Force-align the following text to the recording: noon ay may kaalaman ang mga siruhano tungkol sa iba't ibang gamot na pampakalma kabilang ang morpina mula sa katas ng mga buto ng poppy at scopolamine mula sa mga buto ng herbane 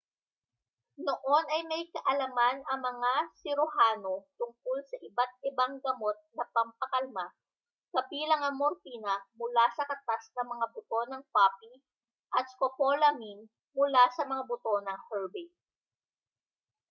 noon 1.05 1.43
ay 1.55 1.61
may 1.69 1.83
kaalaman 1.95 2.57
ang 2.71 2.81
mga 2.89 3.13
siruhano 3.39 4.15
tungkol 4.41 4.79
sa 4.89 4.95
iba't 5.07 5.31
ibang 5.49 5.73
gamot 5.85 6.17
na 6.37 6.45
pampakalma 6.55 7.25
kabilang 7.93 8.41
ang 8.43 8.57
morpina 8.61 9.15
mula 9.39 9.65
sa 9.77 9.83
katas 9.89 10.23
ng 10.33 10.47
mga 10.53 10.65
buto 10.73 10.99
ng 11.07 11.21
poppy 11.33 11.73
at 12.37 12.45
scopolamine 12.53 13.43
mula 13.77 14.03
sa 14.17 14.23
mga 14.31 14.43
buto 14.49 14.73
ng 14.85 14.99
herbane 15.13 15.53